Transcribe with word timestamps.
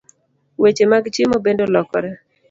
Weche 0.61 0.85
mag 0.91 1.03
chiemo 1.13 1.37
bende 1.45 1.61
olokore. 1.67 2.09